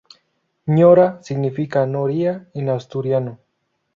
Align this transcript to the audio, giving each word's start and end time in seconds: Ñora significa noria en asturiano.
Ñora 0.75 1.21
significa 1.21 1.85
noria 1.85 2.49
en 2.55 2.69
asturiano. 2.69 3.33